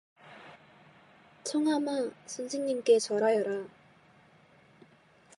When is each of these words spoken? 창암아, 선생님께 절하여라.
창암아, 1.43 2.09
선생님께 2.25 2.97
절하여라. 2.97 3.67